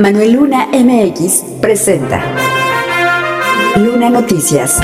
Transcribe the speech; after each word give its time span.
Manuel 0.00 0.34
Luna 0.34 0.68
MX 0.72 1.42
presenta 1.60 2.22
Luna 3.74 4.08
Noticias. 4.08 4.80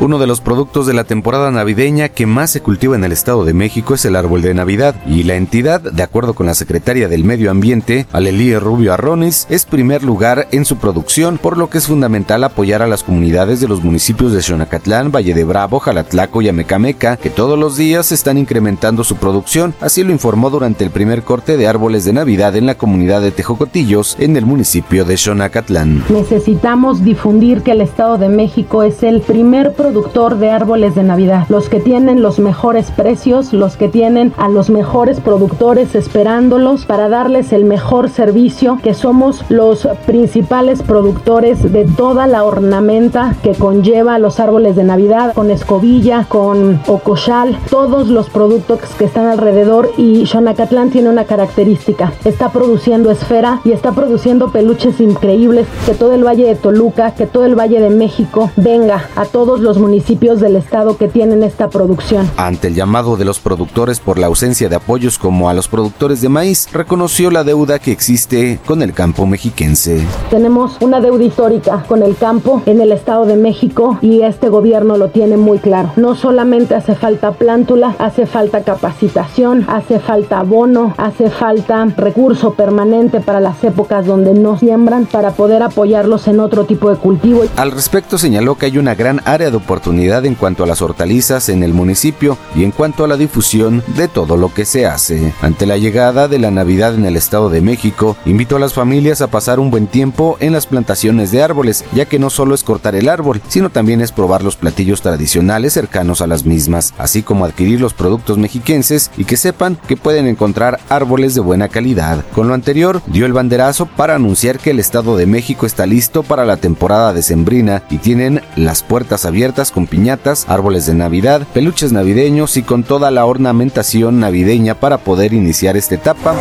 Uno 0.00 0.18
de 0.18 0.26
los 0.26 0.40
productos 0.40 0.86
de 0.86 0.94
la 0.94 1.04
temporada 1.04 1.50
navideña 1.50 2.08
que 2.08 2.24
más 2.24 2.50
se 2.50 2.62
cultiva 2.62 2.96
en 2.96 3.04
el 3.04 3.12
Estado 3.12 3.44
de 3.44 3.52
México 3.52 3.92
es 3.92 4.06
el 4.06 4.16
árbol 4.16 4.40
de 4.40 4.54
Navidad 4.54 4.94
y 5.06 5.24
la 5.24 5.34
entidad, 5.34 5.78
de 5.78 6.02
acuerdo 6.02 6.32
con 6.32 6.46
la 6.46 6.54
secretaria 6.54 7.06
del 7.06 7.22
Medio 7.22 7.50
Ambiente, 7.50 8.06
Alelie 8.10 8.58
Rubio 8.58 8.94
Arronis, 8.94 9.46
es 9.50 9.66
primer 9.66 10.02
lugar 10.02 10.48
en 10.52 10.64
su 10.64 10.78
producción, 10.78 11.36
por 11.36 11.58
lo 11.58 11.68
que 11.68 11.76
es 11.76 11.86
fundamental 11.86 12.44
apoyar 12.44 12.80
a 12.80 12.86
las 12.86 13.02
comunidades 13.04 13.60
de 13.60 13.68
los 13.68 13.84
municipios 13.84 14.32
de 14.32 14.40
Xonacatlán, 14.40 15.12
Valle 15.12 15.34
de 15.34 15.44
Bravo, 15.44 15.80
Jalatlaco 15.80 16.40
y 16.40 16.48
Amecameca, 16.48 17.18
que 17.18 17.28
todos 17.28 17.58
los 17.58 17.76
días 17.76 18.10
están 18.10 18.38
incrementando 18.38 19.04
su 19.04 19.16
producción, 19.16 19.74
así 19.82 20.02
lo 20.02 20.12
informó 20.12 20.48
durante 20.48 20.82
el 20.82 20.90
primer 20.90 21.24
corte 21.24 21.58
de 21.58 21.68
árboles 21.68 22.06
de 22.06 22.14
Navidad 22.14 22.56
en 22.56 22.64
la 22.64 22.76
comunidad 22.76 23.20
de 23.20 23.32
Tejocotillos, 23.32 24.16
en 24.18 24.38
el 24.38 24.46
municipio 24.46 25.04
de 25.04 25.18
Xonacatlán. 25.18 26.04
Necesitamos 26.08 27.04
difundir 27.04 27.60
que 27.60 27.72
el 27.72 27.82
Estado 27.82 28.16
de 28.16 28.30
México 28.30 28.82
es 28.82 29.02
el 29.02 29.20
primer 29.20 29.74
productor 29.74 29.89
de 29.90 30.50
árboles 30.50 30.94
de 30.94 31.02
Navidad, 31.02 31.46
los 31.48 31.68
que 31.68 31.80
tienen 31.80 32.22
los 32.22 32.38
mejores 32.38 32.92
precios, 32.92 33.52
los 33.52 33.76
que 33.76 33.88
tienen 33.88 34.32
a 34.36 34.48
los 34.48 34.70
mejores 34.70 35.18
productores 35.18 35.96
esperándolos 35.96 36.84
para 36.84 37.08
darles 37.08 37.52
el 37.52 37.64
mejor 37.64 38.08
servicio, 38.08 38.78
que 38.84 38.94
somos 38.94 39.42
los 39.48 39.88
principales 40.06 40.82
productores 40.82 41.72
de 41.72 41.86
toda 41.86 42.28
la 42.28 42.44
ornamenta 42.44 43.34
que 43.42 43.54
conlleva 43.54 44.20
los 44.20 44.38
árboles 44.38 44.76
de 44.76 44.84
Navidad, 44.84 45.32
con 45.34 45.50
escobilla, 45.50 46.24
con 46.28 46.80
ocochal, 46.86 47.58
todos 47.68 48.08
los 48.08 48.30
productos 48.30 48.78
que 48.96 49.06
están 49.06 49.26
alrededor. 49.26 49.90
Y 49.96 50.24
Xonacatlán 50.26 50.90
tiene 50.90 51.08
una 51.08 51.24
característica, 51.24 52.12
está 52.24 52.50
produciendo 52.50 53.10
esfera 53.10 53.60
y 53.64 53.72
está 53.72 53.90
produciendo 53.90 54.52
peluches 54.52 55.00
increíbles, 55.00 55.66
que 55.84 55.94
todo 55.94 56.14
el 56.14 56.24
Valle 56.24 56.46
de 56.46 56.54
Toluca, 56.54 57.10
que 57.16 57.26
todo 57.26 57.44
el 57.44 57.58
Valle 57.58 57.80
de 57.80 57.90
México 57.90 58.50
venga 58.54 59.08
a 59.16 59.24
todos 59.24 59.58
los 59.58 59.79
municipios 59.80 60.40
del 60.40 60.56
estado 60.56 60.96
que 60.96 61.08
tienen 61.08 61.42
esta 61.42 61.68
producción. 61.68 62.30
Ante 62.36 62.68
el 62.68 62.74
llamado 62.74 63.16
de 63.16 63.24
los 63.24 63.40
productores 63.40 63.98
por 63.98 64.18
la 64.18 64.26
ausencia 64.26 64.68
de 64.68 64.76
apoyos 64.76 65.18
como 65.18 65.48
a 65.48 65.54
los 65.54 65.68
productores 65.68 66.20
de 66.20 66.28
maíz, 66.28 66.68
reconoció 66.72 67.30
la 67.30 67.42
deuda 67.42 67.78
que 67.78 67.92
existe 67.92 68.60
con 68.66 68.82
el 68.82 68.92
campo 68.92 69.26
mexiquense. 69.26 70.06
Tenemos 70.30 70.76
una 70.80 71.00
deuda 71.00 71.24
histórica 71.24 71.84
con 71.88 72.02
el 72.02 72.16
campo 72.16 72.62
en 72.66 72.80
el 72.80 72.92
Estado 72.92 73.26
de 73.26 73.36
México 73.36 73.98
y 74.00 74.22
este 74.22 74.48
gobierno 74.48 74.96
lo 74.96 75.08
tiene 75.08 75.36
muy 75.36 75.58
claro. 75.58 75.92
No 75.96 76.14
solamente 76.14 76.74
hace 76.74 76.94
falta 76.94 77.32
plántula, 77.32 77.96
hace 77.98 78.26
falta 78.26 78.62
capacitación, 78.62 79.64
hace 79.68 79.98
falta 79.98 80.40
abono, 80.40 80.94
hace 80.98 81.30
falta 81.30 81.86
recurso 81.96 82.54
permanente 82.54 83.20
para 83.20 83.40
las 83.40 83.62
épocas 83.64 84.06
donde 84.06 84.34
no 84.34 84.58
siembran 84.58 85.06
para 85.06 85.32
poder 85.32 85.62
apoyarlos 85.62 86.28
en 86.28 86.40
otro 86.40 86.64
tipo 86.64 86.90
de 86.90 86.96
cultivo. 86.96 87.42
Al 87.56 87.70
respecto 87.70 88.18
señaló 88.18 88.56
que 88.56 88.66
hay 88.66 88.78
una 88.78 88.94
gran 88.94 89.20
área 89.24 89.50
de 89.50 89.56
oportunidad 89.60 90.26
en 90.26 90.34
cuanto 90.34 90.64
a 90.64 90.66
las 90.66 90.82
hortalizas 90.82 91.48
en 91.48 91.62
el 91.62 91.72
municipio 91.72 92.36
y 92.54 92.64
en 92.64 92.72
cuanto 92.72 93.04
a 93.04 93.08
la 93.08 93.16
difusión 93.16 93.82
de 93.96 94.08
todo 94.08 94.36
lo 94.36 94.52
que 94.52 94.64
se 94.64 94.86
hace. 94.86 95.32
Ante 95.40 95.66
la 95.66 95.76
llegada 95.76 96.28
de 96.28 96.38
la 96.38 96.50
Navidad 96.50 96.94
en 96.94 97.04
el 97.04 97.16
Estado 97.16 97.48
de 97.48 97.60
México, 97.60 98.16
invitó 98.26 98.56
a 98.56 98.60
las 98.60 98.74
familias 98.74 99.20
a 99.20 99.28
pasar 99.28 99.60
un 99.60 99.70
buen 99.70 99.86
tiempo 99.86 100.36
en 100.40 100.52
las 100.52 100.66
plantaciones 100.66 101.30
de 101.30 101.42
árboles, 101.42 101.84
ya 101.92 102.06
que 102.06 102.18
no 102.18 102.30
solo 102.30 102.54
es 102.54 102.64
cortar 102.64 102.94
el 102.94 103.08
árbol, 103.08 103.40
sino 103.48 103.70
también 103.70 104.00
es 104.00 104.12
probar 104.12 104.42
los 104.42 104.56
platillos 104.56 105.02
tradicionales 105.02 105.72
cercanos 105.72 106.20
a 106.20 106.26
las 106.26 106.44
mismas, 106.44 106.94
así 106.98 107.22
como 107.22 107.44
adquirir 107.44 107.80
los 107.80 107.94
productos 107.94 108.38
mexiquenses 108.38 109.10
y 109.16 109.24
que 109.24 109.36
sepan 109.36 109.78
que 109.86 109.96
pueden 109.96 110.26
encontrar 110.26 110.80
árboles 110.88 111.34
de 111.34 111.40
buena 111.40 111.68
calidad. 111.68 112.24
Con 112.34 112.48
lo 112.48 112.54
anterior, 112.54 113.02
dio 113.06 113.26
el 113.26 113.32
banderazo 113.32 113.86
para 113.86 114.14
anunciar 114.14 114.58
que 114.58 114.70
el 114.70 114.80
Estado 114.80 115.16
de 115.16 115.26
México 115.26 115.66
está 115.66 115.86
listo 115.86 116.22
para 116.22 116.44
la 116.44 116.56
temporada 116.56 117.12
decembrina 117.12 117.82
y 117.90 117.98
tienen 117.98 118.40
las 118.56 118.82
puertas 118.82 119.24
abiertas 119.24 119.49
con 119.72 119.86
piñatas, 119.86 120.46
árboles 120.48 120.86
de 120.86 120.94
Navidad, 120.94 121.42
peluches 121.52 121.92
navideños 121.92 122.56
y 122.56 122.62
con 122.62 122.84
toda 122.84 123.10
la 123.10 123.26
ornamentación 123.26 124.20
navideña 124.20 124.76
para 124.76 124.98
poder 124.98 125.32
iniciar 125.32 125.76
esta 125.76 125.96
etapa. 125.96 126.36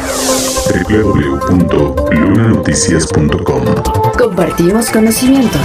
www.lunanoticias.com 0.87 3.65
Compartimos 4.17 4.91
conocimiento. 4.91 5.57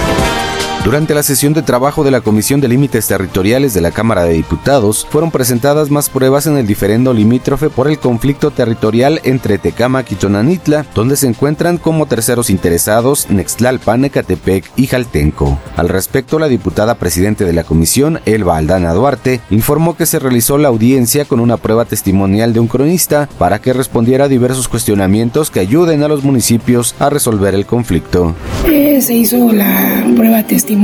Durante 0.85 1.15
la 1.15 1.23
sesión 1.23 1.53
de 1.53 1.63
trabajo 1.63 2.03
de 2.03 2.11
la 2.11 2.21
Comisión 2.21 2.61
de 2.61 2.67
Límites 2.67 3.07
Territoriales 3.07 3.73
de 3.73 3.81
la 3.81 3.89
Cámara 3.89 4.23
de 4.23 4.33
Diputados, 4.35 5.07
fueron 5.09 5.31
presentadas 5.31 5.89
más 5.89 6.11
pruebas 6.11 6.45
en 6.45 6.57
el 6.57 6.67
diferendo 6.67 7.11
limítrofe 7.11 7.71
por 7.71 7.87
el 7.87 7.97
conflicto 7.97 8.51
territorial 8.51 9.19
entre 9.23 9.57
Tecámac 9.57 10.11
y 10.11 10.15
Tonanitla, 10.15 10.85
donde 10.93 11.15
se 11.15 11.25
encuentran 11.25 11.79
como 11.79 12.05
terceros 12.05 12.51
interesados 12.51 13.31
Nextlalpan, 13.31 14.05
Ecatepec 14.05 14.71
y 14.75 14.85
Jaltenco. 14.85 15.57
Al 15.75 15.89
respecto, 15.89 16.37
la 16.37 16.47
diputada 16.47 16.99
presidente 16.99 17.45
de 17.45 17.53
la 17.53 17.63
comisión, 17.63 18.19
Elba 18.27 18.55
Aldana 18.55 18.93
Duarte, 18.93 19.41
informó 19.49 19.97
que 19.97 20.05
se 20.05 20.19
realizó 20.19 20.59
la 20.59 20.67
audiencia 20.67 21.25
con 21.25 21.39
una 21.39 21.57
prueba 21.57 21.85
testimonial 21.85 22.53
de 22.53 22.59
un 22.59 22.67
cronista 22.67 23.27
para 23.39 23.57
que 23.59 23.73
respondiera 23.73 24.25
a 24.25 24.29
diversos 24.29 24.67
cuestionamientos 24.67 25.49
que 25.49 25.61
ayuden 25.61 26.03
a 26.03 26.07
los 26.07 26.23
municipios 26.23 26.93
a 26.99 27.09
resolver 27.09 27.55
el 27.55 27.65
conflicto. 27.65 28.35
Eh, 28.67 29.01
se 29.01 29.15
hizo 29.15 29.51
la 29.51 30.05
prueba 30.15 30.43
testimonial 30.43 30.74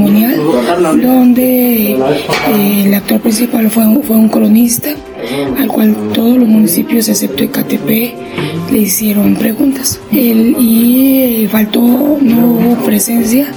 donde 1.01 1.91
eh, 1.93 2.83
el 2.85 2.93
actor 2.93 3.19
principal 3.19 3.69
fue, 3.69 3.85
un- 3.87 4.03
fue 4.03 4.15
un 4.15 4.29
cronista 4.29 4.89
al 5.59 5.67
cual 5.67 5.95
todos 6.13 6.37
los 6.37 6.47
municipios 6.47 7.07
excepto 7.09 7.43
Ecatepec 7.43 8.15
le 8.71 8.77
hicieron 8.79 9.35
preguntas. 9.35 9.99
El- 10.11 10.55
y 10.59 11.43
eh, 11.43 11.49
faltó 11.51 11.81
no 12.21 12.47
hubo 12.47 12.75
presencia 12.85 13.47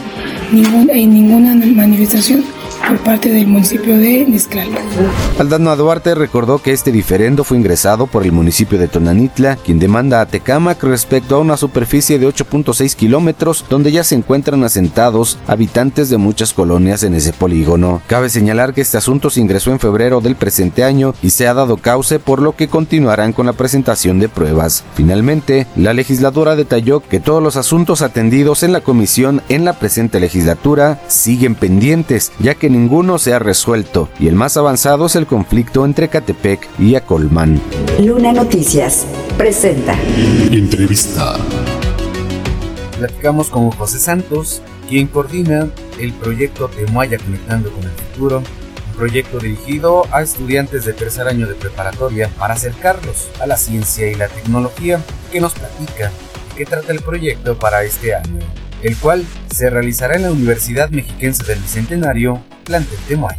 ningún- 0.52 0.90
en 0.90 1.14
ninguna 1.14 1.54
manifestación 1.54 2.44
por 2.88 2.98
parte 2.98 3.30
del 3.30 3.46
municipio 3.46 3.96
de 3.96 4.26
Nextlalpan. 4.26 4.82
Aldana 5.38 5.76
Duarte 5.76 6.14
recordó 6.14 6.58
que 6.58 6.72
este 6.72 6.92
diferendo 6.92 7.44
fue 7.44 7.56
ingresado 7.56 8.06
por 8.06 8.24
el 8.24 8.32
municipio 8.32 8.78
de 8.78 8.88
Tonanitla, 8.88 9.56
quien 9.56 9.78
demanda 9.78 10.20
a 10.20 10.26
Tecámac 10.26 10.82
respecto 10.82 11.36
a 11.36 11.40
una 11.40 11.56
superficie 11.56 12.18
de 12.18 12.28
8.6 12.28 12.94
kilómetros 12.94 13.64
donde 13.68 13.92
ya 13.92 14.04
se 14.04 14.14
encuentran 14.14 14.64
asentados 14.64 15.38
habitantes 15.46 16.10
de 16.10 16.18
muchas 16.18 16.52
colonias 16.52 17.02
en 17.02 17.14
ese 17.14 17.32
polígono. 17.32 18.02
Cabe 18.06 18.28
señalar 18.28 18.74
que 18.74 18.82
este 18.82 18.98
asunto 18.98 19.30
se 19.30 19.40
ingresó 19.40 19.70
en 19.70 19.80
febrero 19.80 20.20
del 20.20 20.36
presente 20.36 20.84
año 20.84 21.14
y 21.22 21.30
se 21.30 21.48
ha 21.48 21.54
dado 21.54 21.78
cauce 21.78 22.18
por 22.18 22.40
lo 22.42 22.54
que 22.54 22.68
continuarán 22.68 23.32
con 23.32 23.46
la 23.46 23.52
presentación 23.52 24.18
de 24.18 24.28
pruebas. 24.28 24.84
Finalmente, 24.94 25.66
la 25.76 25.92
legisladora 25.92 26.56
detalló 26.56 27.00
que 27.00 27.20
todos 27.20 27.42
los 27.42 27.56
asuntos 27.56 28.02
atendidos 28.02 28.62
en 28.62 28.72
la 28.72 28.80
comisión 28.80 29.42
en 29.48 29.64
la 29.64 29.78
presente 29.78 30.20
legislatura 30.20 31.00
siguen 31.08 31.54
pendientes, 31.54 32.32
ya 32.38 32.54
que 32.54 32.73
ninguno 32.74 33.18
se 33.18 33.32
ha 33.32 33.38
resuelto, 33.38 34.08
y 34.18 34.26
el 34.26 34.34
más 34.34 34.56
avanzado 34.56 35.06
es 35.06 35.14
el 35.14 35.26
conflicto 35.26 35.84
entre 35.84 36.08
Catepec 36.08 36.68
y 36.80 36.96
Acolman. 36.96 37.60
Luna 38.00 38.32
Noticias 38.32 39.06
presenta 39.38 39.96
Entrevista. 40.50 41.36
Platicamos 42.98 43.48
con 43.48 43.70
José 43.70 44.00
Santos, 44.00 44.60
quien 44.88 45.06
coordina 45.06 45.68
el 46.00 46.12
proyecto 46.14 46.68
Temuaya 46.68 47.16
Conectando 47.18 47.70
con 47.70 47.84
el 47.84 47.90
Futuro, 47.90 48.38
un 48.38 48.96
proyecto 48.96 49.38
dirigido 49.38 50.02
a 50.10 50.22
estudiantes 50.22 50.84
de 50.84 50.94
tercer 50.94 51.28
año 51.28 51.46
de 51.46 51.54
preparatoria 51.54 52.28
para 52.40 52.54
acercarlos 52.54 53.28
a 53.40 53.46
la 53.46 53.56
ciencia 53.56 54.10
y 54.10 54.16
la 54.16 54.26
tecnología, 54.26 55.00
que 55.30 55.40
nos 55.40 55.54
platica 55.54 56.10
qué 56.56 56.64
trata 56.66 56.92
el 56.92 57.00
proyecto 57.00 57.56
para 57.56 57.84
este 57.84 58.16
año, 58.16 58.40
el 58.84 58.96
cual 58.98 59.24
se 59.50 59.70
realizará 59.70 60.14
en 60.14 60.22
la 60.22 60.30
Universidad 60.30 60.90
Mexiquense 60.90 61.44
del 61.44 61.58
Bicentenario, 61.58 62.40
plantel 62.64 62.98
Temuaya. 63.08 63.38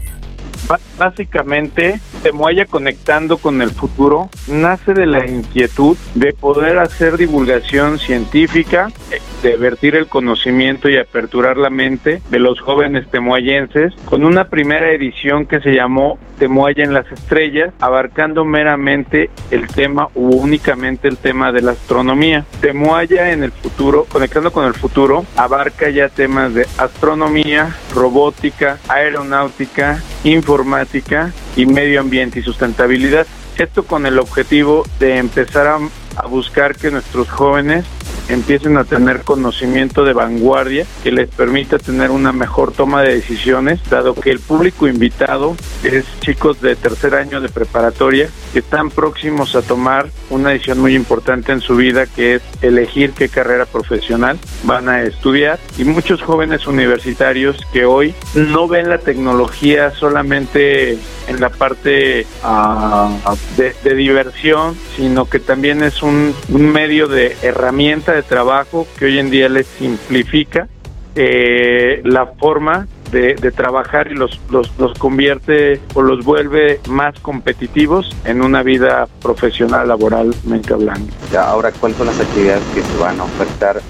básicamente, 0.97 1.99
Temoaya 2.23 2.65
conectando 2.65 3.37
con 3.37 3.61
el 3.61 3.69
futuro 3.69 4.29
nace 4.47 4.93
de 4.93 5.05
la 5.05 5.25
inquietud 5.27 5.95
de 6.15 6.33
poder 6.33 6.79
hacer 6.79 7.17
divulgación 7.17 7.99
científica, 7.99 8.91
de 9.41 9.57
vertir 9.57 9.95
el 9.95 10.07
conocimiento 10.07 10.89
y 10.89 10.97
aperturar 10.97 11.57
la 11.57 11.69
mente 11.69 12.21
de 12.29 12.39
los 12.39 12.59
jóvenes 12.59 13.07
temoayenses 13.09 13.93
con 14.05 14.23
una 14.23 14.49
primera 14.49 14.91
edición 14.91 15.45
que 15.45 15.59
se 15.61 15.73
llamó 15.73 16.17
Temoaya 16.37 16.83
en 16.83 16.93
las 16.93 17.09
estrellas, 17.11 17.73
abarcando 17.79 18.43
meramente 18.43 19.29
el 19.51 19.67
tema 19.67 20.09
o 20.15 20.19
únicamente 20.19 21.07
el 21.07 21.17
tema 21.17 21.51
de 21.51 21.61
la 21.61 21.71
astronomía. 21.71 22.45
Temoaya 22.61 23.31
en 23.31 23.43
el 23.43 23.51
futuro, 23.51 24.05
conectando 24.09 24.51
con 24.51 24.65
el 24.65 24.73
futuro, 24.73 25.25
abarca 25.35 25.89
ya 25.89 26.09
temas 26.09 26.53
de 26.53 26.67
astronomía, 26.77 27.75
robótica, 27.93 28.79
aeronáutica, 28.89 30.01
informática 30.23 31.31
y 31.55 31.65
medio 31.65 32.01
ambiente 32.01 32.39
y 32.39 32.43
sustentabilidad. 32.43 33.25
Esto 33.57 33.83
con 33.83 34.05
el 34.05 34.19
objetivo 34.19 34.83
de 34.99 35.17
empezar 35.17 35.67
a, 35.67 35.79
a 36.17 36.27
buscar 36.27 36.75
que 36.75 36.91
nuestros 36.91 37.29
jóvenes 37.29 37.85
empiecen 38.29 38.77
a 38.77 38.83
tener 38.83 39.21
conocimiento 39.21 40.03
de 40.03 40.13
vanguardia 40.13 40.85
que 41.03 41.11
les 41.11 41.29
permita 41.29 41.77
tener 41.77 42.11
una 42.11 42.31
mejor 42.31 42.71
toma 42.71 43.01
de 43.01 43.15
decisiones, 43.15 43.79
dado 43.89 44.15
que 44.15 44.31
el 44.31 44.39
público 44.39 44.87
invitado 44.87 45.55
es 45.83 46.05
chicos 46.21 46.61
de 46.61 46.75
tercer 46.75 47.15
año 47.15 47.41
de 47.41 47.49
preparatoria 47.49 48.29
que 48.53 48.59
están 48.59 48.89
próximos 48.89 49.55
a 49.55 49.61
tomar 49.61 50.09
una 50.29 50.49
decisión 50.49 50.79
muy 50.79 50.95
importante 50.95 51.51
en 51.51 51.61
su 51.61 51.75
vida 51.75 52.05
que 52.05 52.35
es 52.35 52.41
elegir 52.61 53.11
qué 53.11 53.29
carrera 53.29 53.65
profesional 53.65 54.39
van 54.63 54.89
a 54.89 55.03
estudiar. 55.03 55.59
Y 55.77 55.83
muchos 55.83 56.21
jóvenes 56.21 56.67
universitarios 56.67 57.57
que 57.71 57.85
hoy 57.85 58.15
no 58.33 58.67
ven 58.67 58.89
la 58.89 58.97
tecnología 58.97 59.91
solamente 59.91 60.97
en 61.27 61.39
la 61.39 61.49
parte 61.49 62.25
uh, 62.43 63.35
de, 63.57 63.75
de, 63.83 63.95
diversión, 63.95 64.75
sino 64.95 65.25
que 65.25 65.39
también 65.39 65.83
es 65.83 66.03
un, 66.03 66.33
un 66.49 66.71
medio 66.71 67.07
de 67.07 67.35
herramienta 67.41 68.14
de 68.15 68.23
trabajo 68.23 68.87
que 68.97 69.05
hoy 69.05 69.19
en 69.19 69.29
día 69.29 69.49
les 69.49 69.67
simplifica 69.67 70.67
eh, 71.15 72.01
la 72.03 72.27
forma 72.27 72.87
de, 73.11 73.35
de, 73.35 73.51
trabajar 73.51 74.11
y 74.11 74.15
los, 74.15 74.41
los, 74.49 74.71
los 74.77 74.97
convierte 74.97 75.79
o 75.93 76.01
los 76.01 76.25
vuelve 76.25 76.81
más 76.89 77.17
competitivos 77.19 78.13
en 78.25 78.41
una 78.41 78.63
vida 78.63 79.07
profesional, 79.21 79.87
laboralmente 79.87 80.73
hablando. 80.73 81.13
Ahora, 81.39 81.71
¿cuáles 81.71 81.97
son 81.97 82.07
las 82.07 82.19
actividades 82.19 82.63
que 82.73 82.81
se 82.81 82.97
van 82.97 83.19
a 83.19 83.23
ofertar 83.23 83.81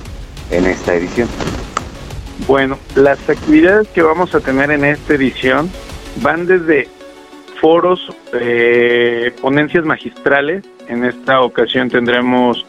en 0.52 0.66
esta 0.66 0.94
edición? 0.94 1.28
Bueno, 2.48 2.78
las 2.96 3.28
actividades 3.30 3.88
que 3.88 4.02
vamos 4.04 4.36
a 4.36 4.40
tener 4.40 4.70
en 4.70 4.86
esta 4.86 5.16
edición 5.16 5.72
van 6.22 6.46
desde 6.46 6.88
foros, 7.60 8.12
eh, 8.34 9.34
ponencias 9.42 9.86
magistrales. 9.86 10.64
En 10.88 11.04
esta 11.04 11.42
ocasión 11.42 11.90
tendremos 11.90 12.66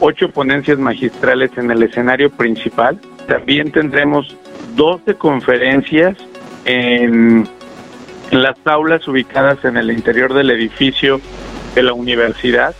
ocho 0.00 0.30
ponencias 0.30 0.78
magistrales 0.78 1.50
en 1.56 1.70
el 1.70 1.82
escenario 1.82 2.30
principal. 2.30 3.00
También 3.26 3.72
tendremos 3.72 4.36
12 4.76 5.14
conferencias 5.14 6.16
en, 6.64 7.48
las 8.30 8.56
aulas 8.64 9.06
ubicadas 9.06 9.64
en 9.64 9.76
el 9.76 9.90
interior 9.90 10.34
del 10.34 10.50
edificio 10.50 11.20
de 11.74 11.82
la 11.82 11.92
universidad. 11.92 12.74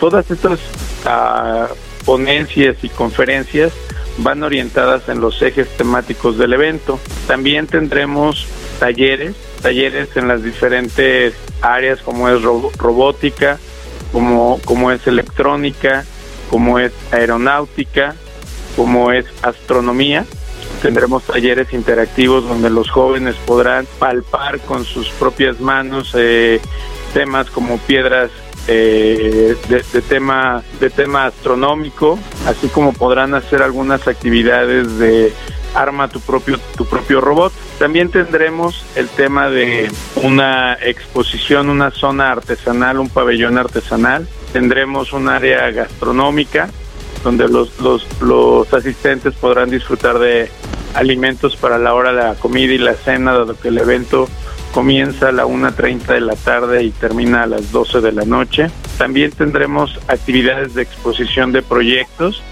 Todas 0.00 0.30
estas 0.30 0.60
uh, 1.06 1.72
ponencias 2.04 2.76
y 2.82 2.88
conferencias 2.88 3.72
van 4.18 4.42
orientadas 4.42 5.08
en 5.08 5.20
los 5.20 5.40
ejes 5.40 5.68
temáticos 5.76 6.36
del 6.36 6.52
evento. 6.52 6.98
También 7.26 7.66
tendremos 7.66 8.46
talleres, 8.78 9.34
talleres 9.62 10.16
en 10.16 10.28
las 10.28 10.42
diferentes 10.42 11.34
áreas 11.62 12.00
como 12.02 12.28
es 12.28 12.42
ro 12.42 12.70
robótica, 12.78 13.58
como, 14.12 14.60
como 14.64 14.90
es 14.92 15.06
electrónica, 15.06 16.04
como 16.52 16.78
es 16.78 16.92
aeronáutica, 17.10 18.14
como 18.76 19.10
es 19.10 19.24
astronomía. 19.40 20.26
Tendremos 20.82 21.22
talleres 21.22 21.72
interactivos 21.72 22.46
donde 22.46 22.68
los 22.68 22.90
jóvenes 22.90 23.36
podrán 23.46 23.86
palpar 23.98 24.60
con 24.60 24.84
sus 24.84 25.08
propias 25.12 25.60
manos 25.60 26.12
eh, 26.14 26.60
temas 27.14 27.48
como 27.48 27.78
piedras 27.78 28.30
eh, 28.68 29.56
de, 29.70 29.82
de, 29.94 30.02
tema 30.02 30.62
de 30.78 30.90
tema 30.90 31.24
astronómico, 31.24 32.18
así 32.46 32.68
como 32.68 32.92
podrán 32.92 33.32
hacer 33.32 33.62
algunas 33.62 34.06
actividades 34.06 34.98
de 34.98 35.32
arma 35.74 36.08
tu 36.08 36.20
propio 36.20 36.58
tu 36.76 36.84
propio 36.84 37.22
robot. 37.22 37.54
También 37.78 38.10
tendremos 38.10 38.84
el 38.94 39.08
tema 39.08 39.48
de 39.48 39.90
una 40.16 40.74
exposición, 40.74 41.70
una 41.70 41.92
zona 41.92 42.30
artesanal, 42.30 42.98
un 42.98 43.08
pabellón 43.08 43.56
artesanal. 43.56 44.28
Tendremos 44.52 45.12
un 45.12 45.28
área 45.28 45.70
gastronómica 45.70 46.68
donde 47.24 47.48
los, 47.48 47.80
los, 47.80 48.06
los 48.20 48.72
asistentes 48.74 49.34
podrán 49.34 49.70
disfrutar 49.70 50.18
de 50.18 50.50
alimentos 50.94 51.56
para 51.56 51.78
la 51.78 51.94
hora 51.94 52.12
de 52.12 52.22
la 52.22 52.34
comida 52.34 52.72
y 52.72 52.78
la 52.78 52.94
cena, 52.94 53.32
dado 53.32 53.58
que 53.58 53.68
el 53.68 53.78
evento 53.78 54.28
comienza 54.72 55.28
a 55.28 55.32
la 55.32 55.46
1.30 55.46 56.06
de 56.06 56.20
la 56.20 56.34
tarde 56.34 56.82
y 56.82 56.90
termina 56.90 57.44
a 57.44 57.46
las 57.46 57.70
12 57.72 58.00
de 58.00 58.12
la 58.12 58.24
noche. 58.24 58.68
También 58.98 59.30
tendremos 59.30 59.98
actividades 60.08 60.74
de 60.74 60.82
exposición 60.82 61.52
de 61.52 61.62
proyectos, 61.62 62.42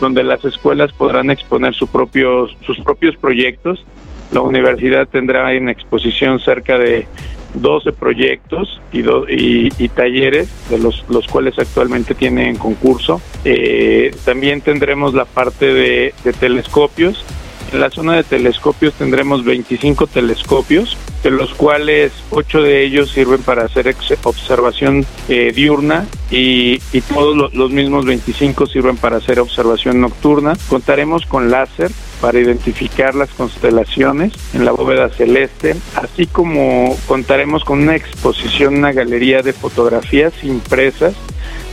donde 0.00 0.22
las 0.24 0.44
escuelas 0.44 0.92
podrán 0.92 1.30
exponer 1.30 1.74
su 1.74 1.86
propio, 1.86 2.48
sus 2.66 2.78
propios 2.80 3.16
proyectos. 3.16 3.84
La 4.32 4.40
universidad 4.40 5.08
tendrá 5.08 5.52
en 5.54 5.68
exposición 5.68 6.40
cerca 6.40 6.78
de 6.78 7.06
12 7.54 7.92
proyectos 7.92 8.80
y, 8.92 9.02
do, 9.02 9.28
y, 9.28 9.72
y, 9.78 9.88
talleres, 9.88 10.48
de 10.70 10.78
los, 10.78 11.04
los 11.08 11.26
cuales 11.26 11.58
actualmente 11.58 12.14
tienen 12.14 12.56
concurso. 12.56 13.20
Eh, 13.44 14.14
también 14.24 14.60
tendremos 14.60 15.14
la 15.14 15.24
parte 15.24 15.72
de, 15.72 16.14
telescopios. 16.38 17.24
En 17.72 17.80
la 17.80 17.90
zona 17.90 18.16
de 18.16 18.24
telescopios 18.24 18.94
tendremos 18.94 19.44
25 19.44 20.06
telescopios, 20.06 20.96
de 21.22 21.30
los 21.30 21.52
cuales 21.54 22.12
8 22.30 22.62
de 22.62 22.84
ellos 22.84 23.10
sirven 23.10 23.42
para 23.42 23.64
hacer 23.64 23.94
observación 24.22 25.04
eh, 25.28 25.52
diurna 25.54 26.06
y, 26.30 26.80
y 26.92 27.00
todos 27.00 27.36
los, 27.36 27.54
los, 27.54 27.70
mismos 27.70 28.04
25 28.04 28.66
sirven 28.66 28.96
para 28.96 29.16
hacer 29.16 29.40
observación 29.40 30.00
nocturna. 30.00 30.56
Contaremos 30.68 31.26
con 31.26 31.50
láser 31.50 31.90
para 32.20 32.38
identificar 32.38 33.14
las 33.14 33.30
constelaciones 33.30 34.32
en 34.54 34.64
la 34.64 34.72
bóveda 34.72 35.08
celeste, 35.08 35.76
así 35.94 36.26
como 36.26 36.96
contaremos 37.06 37.64
con 37.64 37.80
una 37.80 37.96
exposición, 37.96 38.76
una 38.76 38.92
galería 38.92 39.42
de 39.42 39.52
fotografías 39.52 40.32
impresas 40.42 41.14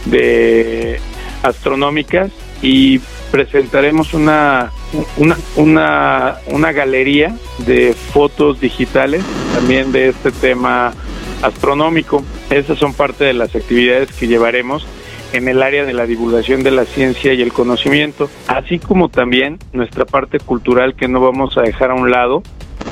de 0.06 1.00
astronómicas 1.44 2.32
y 2.62 3.00
presentaremos 3.36 4.14
una, 4.14 4.72
una, 5.18 5.36
una, 5.58 6.36
una 6.48 6.72
galería 6.72 7.36
de 7.66 7.94
fotos 7.94 8.62
digitales 8.62 9.26
también 9.54 9.92
de 9.92 10.08
este 10.08 10.32
tema 10.32 10.94
astronómico. 11.42 12.24
Esas 12.50 12.80
son 12.80 12.94
parte 12.94 13.26
de 13.26 13.34
las 13.34 13.54
actividades 13.54 14.14
que 14.14 14.28
llevaremos 14.28 14.88
en 15.34 15.50
el 15.50 15.64
área 15.64 15.84
de 15.84 15.92
la 15.92 16.06
divulgación 16.06 16.64
de 16.64 16.72
la 16.72 16.86
ciencia 16.86 17.34
y 17.34 17.42
el 17.42 17.52
conocimiento, 17.52 18.30
así 18.48 18.80
como 18.80 19.10
también 19.10 19.60
nuestra 19.74 20.06
parte 20.06 20.40
cultural 20.40 20.96
que 20.96 21.10
no 21.10 21.20
vamos 21.20 21.58
a 21.58 21.62
dejar 21.64 21.92
a 21.92 21.96
un 21.96 22.10
lado. 22.10 22.42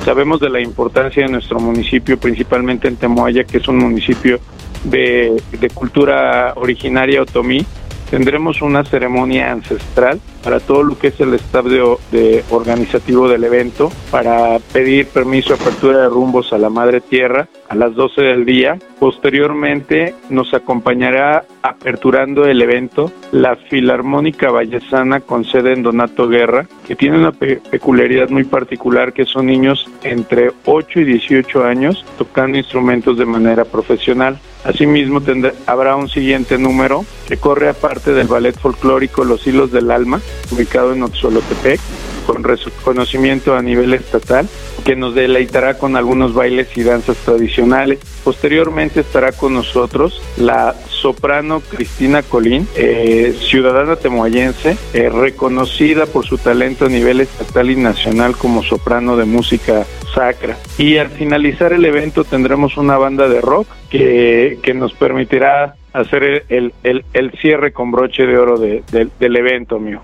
Sabemos 0.04 0.40
de 0.40 0.50
la 0.50 0.60
importancia 0.60 1.24
de 1.24 1.32
nuestro 1.32 1.58
municipio, 1.58 2.20
principalmente 2.20 2.86
en 2.86 2.96
Temoaya, 2.96 3.44
que 3.44 3.56
es 3.56 3.66
un 3.66 3.78
municipio 3.78 4.40
de, 4.84 5.42
de 5.58 5.70
cultura 5.70 6.52
originaria 6.56 7.22
otomí, 7.22 7.64
tendremos 8.10 8.60
una 8.60 8.84
ceremonia 8.84 9.50
ancestral 9.50 10.20
para 10.44 10.60
todo 10.60 10.82
lo 10.82 10.98
que 10.98 11.08
es 11.08 11.18
el 11.20 11.32
staff 11.34 11.64
de, 11.64 11.96
de, 12.12 12.44
organizativo 12.50 13.28
del 13.28 13.44
evento, 13.44 13.90
para 14.10 14.58
pedir 14.72 15.06
permiso 15.06 15.56
de 15.56 15.62
apertura 15.62 16.02
de 16.02 16.08
rumbos 16.08 16.52
a 16.52 16.58
la 16.58 16.68
Madre 16.68 17.00
Tierra 17.00 17.48
a 17.68 17.74
las 17.74 17.94
12 17.94 18.20
del 18.20 18.44
día. 18.44 18.78
Posteriormente 18.98 20.14
nos 20.28 20.52
acompañará 20.54 21.44
aperturando 21.62 22.44
el 22.44 22.60
evento 22.62 23.10
la 23.32 23.56
Filarmónica 23.56 24.50
Vallesana 24.50 25.20
con 25.20 25.44
sede 25.44 25.72
en 25.72 25.82
Donato 25.82 26.28
Guerra, 26.28 26.66
que 26.86 26.94
tiene 26.94 27.18
una 27.18 27.32
pe 27.32 27.60
peculiaridad 27.70 28.28
muy 28.28 28.44
particular 28.44 29.12
que 29.12 29.24
son 29.24 29.46
niños 29.46 29.88
entre 30.02 30.52
8 30.64 31.00
y 31.00 31.04
18 31.04 31.64
años 31.64 32.04
tocando 32.18 32.58
instrumentos 32.58 33.18
de 33.18 33.24
manera 33.24 33.64
profesional. 33.64 34.38
Asimismo, 34.64 35.20
habrá 35.66 35.96
un 35.96 36.08
siguiente 36.08 36.56
número 36.56 37.04
que 37.28 37.36
corre 37.36 37.68
aparte 37.68 38.12
del 38.12 38.28
ballet 38.28 38.58
folclórico 38.58 39.24
Los 39.24 39.46
Hilos 39.46 39.70
del 39.70 39.90
Alma, 39.90 40.20
ubicado 40.50 40.92
en 40.92 41.02
Otzolotepec, 41.02 41.80
con 42.26 42.42
reconocimiento 42.42 43.54
a 43.54 43.62
nivel 43.62 43.94
estatal, 43.94 44.48
que 44.84 44.96
nos 44.96 45.14
deleitará 45.14 45.78
con 45.78 45.96
algunos 45.96 46.34
bailes 46.34 46.68
y 46.76 46.82
danzas 46.82 47.16
tradicionales. 47.18 48.00
Posteriormente 48.22 49.00
estará 49.00 49.32
con 49.32 49.54
nosotros 49.54 50.22
la 50.36 50.74
soprano 50.88 51.60
Cristina 51.60 52.22
Colín, 52.22 52.66
eh, 52.76 53.36
ciudadana 53.38 53.96
temoayense, 53.96 54.76
eh, 54.94 55.10
reconocida 55.10 56.06
por 56.06 56.24
su 56.24 56.38
talento 56.38 56.86
a 56.86 56.88
nivel 56.88 57.20
estatal 57.20 57.70
y 57.70 57.76
nacional 57.76 58.36
como 58.36 58.62
soprano 58.62 59.16
de 59.16 59.26
música 59.26 59.84
sacra. 60.14 60.56
Y 60.78 60.96
al 60.96 61.10
finalizar 61.10 61.74
el 61.74 61.84
evento 61.84 62.24
tendremos 62.24 62.78
una 62.78 62.96
banda 62.96 63.28
de 63.28 63.42
rock 63.42 63.68
que, 63.90 64.58
que 64.62 64.72
nos 64.72 64.94
permitirá 64.94 65.76
hacer 65.92 66.44
el, 66.48 66.72
el, 66.82 67.04
el, 67.12 67.30
cierre 67.32 67.72
con 67.72 67.90
broche 67.90 68.26
de 68.26 68.38
oro 68.38 68.58
de, 68.58 68.82
del 68.90 69.36
evento 69.36 69.78
mío. 69.78 70.00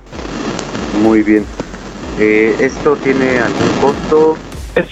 Muy 1.03 1.23
bien. 1.23 1.47
Eh, 2.19 2.55
¿Esto 2.61 2.97
tiene 2.97 3.39
algún 3.39 3.69
costo? 3.81 4.37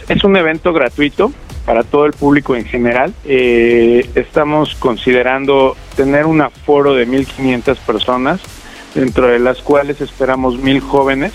Es, 0.09 0.25
un 0.25 0.37
evento 0.37 0.73
gratuito 0.73 1.33
para 1.67 1.83
todo 1.85 2.07
el 2.07 2.13
público 2.13 2.57
en 2.57 2.65
general. 2.65 3.13
Eh, 3.25 4.09
estamos 4.15 4.75
considerando 4.77 5.77
tener 5.97 6.25
un 6.25 6.41
aforo 6.41 6.95
de 6.95 7.07
1.500 7.07 7.77
personas, 7.79 8.41
dentro 8.95 9.29
de 9.29 9.39
las 9.39 9.59
cuales 9.59 10.01
esperamos 10.01 10.55
1.000 10.55 10.81
jóvenes 10.81 11.33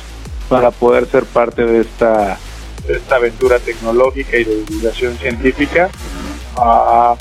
para 0.49 0.71
poder 0.71 1.05
ser 1.05 1.25
parte 1.25 1.63
de 1.65 1.81
esta, 1.81 2.39
esta 2.87 3.15
aventura 3.15 3.59
tecnológica 3.59 4.37
y 4.37 4.43
de 4.43 4.55
divulgación 4.63 5.17
científica. 5.17 5.89
Uh, 6.57 7.15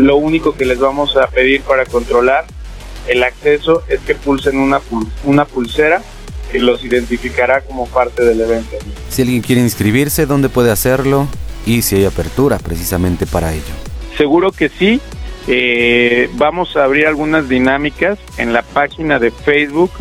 lo 0.00 0.16
único 0.16 0.54
que 0.54 0.64
les 0.64 0.78
vamos 0.78 1.16
a 1.16 1.26
pedir 1.26 1.62
para 1.62 1.84
controlar 1.84 2.44
el 3.08 3.22
acceso 3.22 3.82
es 3.88 4.00
que 4.00 4.14
pulsen 4.14 4.58
una, 4.58 4.80
pul 4.80 5.06
una 5.24 5.44
pulsera 5.44 6.02
los 6.58 6.84
identificará 6.84 7.60
como 7.60 7.86
parte 7.86 8.24
del 8.24 8.40
evento. 8.40 8.76
Si 9.08 9.22
alguien 9.22 9.42
quiere 9.42 9.60
inscribirse, 9.60 10.26
¿dónde 10.26 10.48
puede 10.48 10.70
hacerlo? 10.70 11.28
Y 11.64 11.82
si 11.82 11.96
hay 11.96 12.04
apertura 12.04 12.58
precisamente 12.58 13.26
para 13.26 13.52
ello. 13.52 13.74
Seguro 14.16 14.52
que 14.52 14.68
sí. 14.68 15.00
Eh, 15.48 16.28
vamos 16.34 16.76
a 16.76 16.84
abrir 16.84 17.06
algunas 17.06 17.48
dinámicas 17.48 18.18
en 18.36 18.52
la 18.52 18.62
página 18.62 19.20
de 19.20 19.30
Facebook 19.30 19.92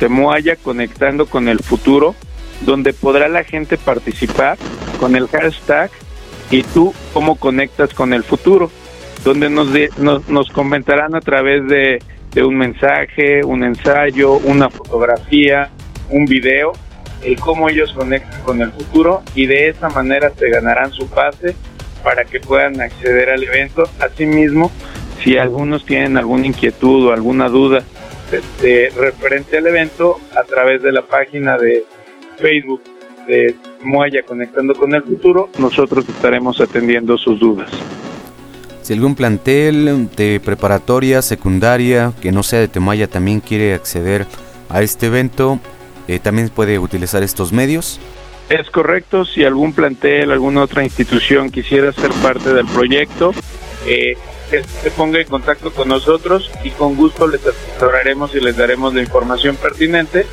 Temoaya 0.00 0.56
Conectando 0.56 1.26
con 1.26 1.48
el 1.48 1.60
Futuro, 1.60 2.16
donde 2.62 2.92
podrá 2.92 3.28
la 3.28 3.44
gente 3.44 3.76
participar 3.78 4.58
con 4.98 5.14
el 5.14 5.28
hashtag 5.28 5.90
y 6.50 6.62
tú 6.62 6.94
cómo 7.12 7.36
conectas 7.36 7.94
con 7.94 8.12
el 8.12 8.24
futuro 8.24 8.70
donde 9.24 9.50
nos, 9.50 9.72
de, 9.72 9.90
nos, 9.98 10.28
nos, 10.28 10.50
comentarán 10.50 11.14
a 11.14 11.20
través 11.20 11.66
de, 11.68 11.98
de, 12.32 12.44
un 12.44 12.56
mensaje, 12.56 13.44
un 13.44 13.64
ensayo, 13.64 14.34
una 14.34 14.70
fotografía, 14.70 15.70
un 16.10 16.24
video, 16.24 16.72
el 17.22 17.38
cómo 17.40 17.68
ellos 17.68 17.92
conectan 17.92 18.42
con 18.42 18.62
el 18.62 18.70
futuro 18.72 19.22
y 19.34 19.46
de 19.46 19.68
esa 19.68 19.88
manera 19.88 20.30
se 20.36 20.48
ganarán 20.48 20.92
su 20.92 21.08
pase 21.08 21.54
para 22.02 22.24
que 22.24 22.40
puedan 22.40 22.80
acceder 22.80 23.30
al 23.30 23.42
evento. 23.42 23.84
Asimismo, 24.00 24.70
si 25.22 25.36
algunos 25.36 25.84
tienen 25.84 26.16
alguna 26.16 26.46
inquietud 26.46 27.08
o 27.08 27.12
alguna 27.12 27.48
duda 27.48 27.82
este, 28.30 28.90
referente 28.96 29.58
al 29.58 29.66
evento, 29.66 30.18
a 30.36 30.44
través 30.44 30.82
de 30.82 30.92
la 30.92 31.02
página 31.02 31.56
de 31.56 31.84
Facebook 32.36 32.82
de 33.26 33.56
Moaya 33.82 34.22
Conectando 34.22 34.74
con 34.74 34.94
el 34.94 35.02
Futuro, 35.02 35.50
nosotros 35.58 36.08
estaremos 36.08 36.60
atendiendo 36.60 37.18
sus 37.18 37.40
dudas. 37.40 37.70
Si 38.82 38.94
algún 38.94 39.14
plantel 39.14 40.08
de 40.16 40.40
preparatoria, 40.42 41.20
secundaria, 41.20 42.12
que 42.22 42.32
no 42.32 42.42
sea 42.42 42.60
de 42.60 42.68
Temaya, 42.68 43.06
también 43.06 43.40
quiere 43.40 43.74
acceder 43.74 44.24
a 44.70 44.82
este 44.82 45.06
evento, 45.06 45.60
eh, 46.08 46.18
también 46.18 46.48
puede 46.48 46.78
utilizar 46.78 47.22
estos 47.22 47.52
medios. 47.52 48.00
Es 48.48 48.70
correcto, 48.70 49.26
si 49.26 49.44
algún 49.44 49.74
plantel, 49.74 50.32
alguna 50.32 50.62
otra 50.62 50.82
institución 50.82 51.50
quisiera 51.50 51.92
ser 51.92 52.10
parte 52.22 52.54
del 52.54 52.66
proyecto, 52.66 53.32
eh, 53.86 54.16
se 54.82 54.90
ponga 54.90 55.20
en 55.20 55.28
contacto 55.28 55.70
con 55.72 55.88
nosotros 55.88 56.50
y 56.64 56.70
con 56.70 56.96
gusto 56.96 57.28
les 57.28 57.42
asesoraremos 57.46 58.34
y 58.34 58.40
les 58.40 58.56
daremos 58.56 58.94
la 58.94 59.02
información 59.02 59.56
pertinente 59.56 60.24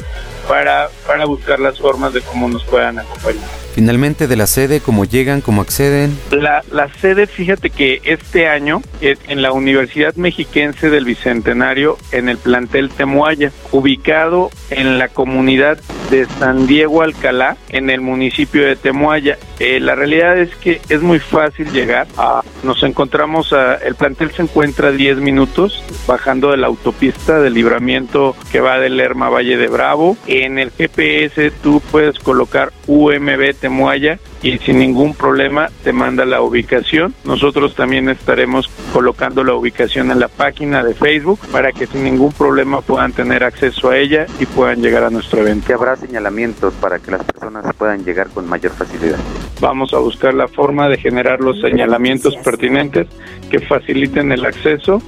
para, 0.47 0.89
para 1.07 1.25
buscar 1.25 1.59
las 1.59 1.79
formas 1.79 2.13
de 2.13 2.21
cómo 2.21 2.47
nos 2.47 2.63
puedan 2.63 2.99
acompañar. 2.99 3.65
Finalmente, 3.75 4.27
de 4.27 4.37
la 4.37 4.47
sede, 4.47 4.79
¿cómo 4.79 5.03
llegan, 5.03 5.41
cómo 5.41 5.61
acceden? 5.61 6.17
La, 6.31 6.63
la 6.71 6.87
sede, 7.01 7.27
fíjate 7.27 7.69
que 7.69 7.99
este 8.05 8.47
año 8.47 8.81
es 9.01 9.19
en 9.27 9.41
la 9.41 9.51
Universidad 9.51 10.15
Mexiquense 10.15 10.89
del 10.89 11.03
Bicentenario, 11.03 11.97
en 12.13 12.29
el 12.29 12.37
plantel 12.37 12.89
Temuaya, 12.89 13.51
ubicado 13.73 14.49
en 14.69 14.97
la 14.97 15.09
comunidad 15.09 15.77
de 16.09 16.25
San 16.39 16.67
Diego 16.67 17.01
Alcalá, 17.01 17.57
en 17.67 17.89
el 17.89 17.99
municipio 17.99 18.65
de 18.65 18.77
Temuaya. 18.77 19.37
Eh, 19.59 19.81
la 19.81 19.95
realidad 19.95 20.37
es 20.37 20.55
que 20.55 20.79
es 20.87 21.01
muy 21.01 21.19
fácil 21.19 21.71
llegar. 21.73 22.07
A, 22.17 22.43
nos 22.63 22.81
encontramos, 22.83 23.51
a, 23.51 23.75
el 23.75 23.95
plantel 23.95 24.31
se 24.31 24.43
encuentra 24.43 24.89
a 24.89 24.91
10 24.91 25.17
minutos 25.17 25.83
bajando 26.07 26.51
de 26.51 26.57
la 26.57 26.67
autopista 26.67 27.39
de 27.39 27.49
libramiento 27.49 28.37
que 28.53 28.61
va 28.61 28.79
del 28.79 28.95
Lerma 28.95 29.29
Valle 29.29 29.57
de 29.57 29.67
Bravo. 29.67 30.17
En 30.43 30.59
el 30.59 30.69
GPS 30.71 31.49
tú 31.63 31.81
puedes 31.91 32.19
colocar 32.19 32.73
UMB 32.87 33.55
Temuaya 33.57 34.19
y 34.43 34.57
sin 34.57 34.79
ningún 34.79 35.15
problema 35.15 35.69
te 35.81 35.93
manda 35.93 36.25
la 36.25 36.41
ubicación. 36.41 37.15
Nosotros 37.23 37.73
también 37.73 38.09
estaremos 38.09 38.69
colocando 38.91 39.45
la 39.45 39.53
ubicación 39.53 40.11
en 40.11 40.19
la 40.19 40.27
página 40.27 40.83
de 40.83 40.93
Facebook 40.93 41.39
para 41.53 41.71
que 41.71 41.87
sin 41.87 42.03
ningún 42.03 42.33
problema 42.33 42.81
puedan 42.81 43.13
tener 43.13 43.45
acceso 43.45 43.91
a 43.91 43.97
ella 43.97 44.25
y 44.37 44.45
puedan 44.45 44.81
llegar 44.81 45.05
a 45.05 45.09
nuestro 45.09 45.39
evento. 45.39 45.67
¿Qué 45.67 45.73
habrá 45.73 45.95
señalamientos 45.95 46.73
para 46.81 46.99
que 46.99 47.11
las 47.11 47.23
personas 47.23 47.73
puedan 47.77 48.03
llegar 48.03 48.27
con 48.27 48.45
mayor 48.49 48.73
facilidad? 48.73 49.17
Vamos 49.61 49.93
a 49.93 49.99
buscar 49.99 50.33
la 50.33 50.49
forma 50.49 50.89
de 50.89 50.97
generar 50.97 51.39
los 51.39 51.61
señalamientos 51.61 52.35
pertinentes 52.43 53.07
que 53.49 53.59
faciliten 53.59 54.33
el 54.33 54.45
acceso 54.45 55.01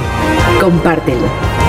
compártelo. 0.61 1.62